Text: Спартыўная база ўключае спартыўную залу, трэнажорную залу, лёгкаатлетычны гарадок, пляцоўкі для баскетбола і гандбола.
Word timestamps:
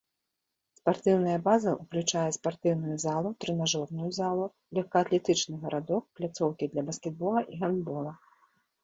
Спартыўная 0.77 1.33
база 1.47 1.73
ўключае 1.73 2.23
спартыўную 2.37 2.95
залу, 3.05 3.29
трэнажорную 3.45 4.09
залу, 4.19 4.45
лёгкаатлетычны 4.79 5.55
гарадок, 5.67 6.03
пляцоўкі 6.21 6.71
для 6.73 6.81
баскетбола 6.89 7.41
і 7.51 7.61
гандбола. 7.67 8.13